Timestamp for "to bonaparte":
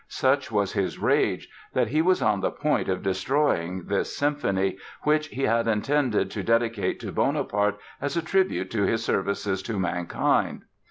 7.01-7.77